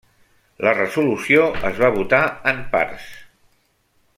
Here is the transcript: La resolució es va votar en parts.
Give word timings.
La 0.67 0.71
resolució 0.77 1.43
es 1.69 1.83
va 1.83 1.91
votar 1.99 2.23
en 2.53 2.65
parts. 2.73 3.07